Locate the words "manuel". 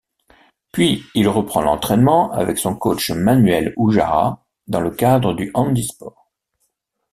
3.11-3.71